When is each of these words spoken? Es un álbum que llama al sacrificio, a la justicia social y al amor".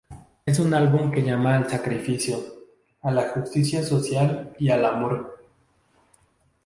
Es 0.47 0.57
un 0.57 0.73
álbum 0.73 1.11
que 1.11 1.21
llama 1.21 1.55
al 1.57 1.69
sacrificio, 1.69 2.39
a 3.03 3.11
la 3.11 3.29
justicia 3.29 3.83
social 3.83 4.55
y 4.57 4.71
al 4.71 4.83
amor". 4.83 5.45